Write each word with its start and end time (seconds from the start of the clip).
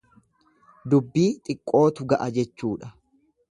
Dubbii 0.93 1.27
xiqqootu 1.51 2.09
ga'a 2.15 2.29
jechuudha. 2.39 2.93